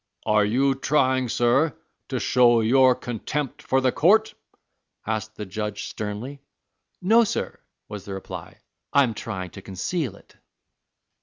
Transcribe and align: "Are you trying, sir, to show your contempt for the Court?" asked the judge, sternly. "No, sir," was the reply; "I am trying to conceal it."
"Are 0.25 0.43
you 0.43 0.73
trying, 0.73 1.29
sir, 1.29 1.77
to 2.07 2.19
show 2.19 2.61
your 2.61 2.95
contempt 2.95 3.61
for 3.61 3.81
the 3.81 3.91
Court?" 3.91 4.33
asked 5.05 5.35
the 5.35 5.45
judge, 5.45 5.87
sternly. 5.89 6.41
"No, 7.03 7.23
sir," 7.23 7.59
was 7.87 8.05
the 8.05 8.13
reply; 8.15 8.61
"I 8.91 9.03
am 9.03 9.13
trying 9.13 9.51
to 9.51 9.61
conceal 9.61 10.15
it." 10.15 10.37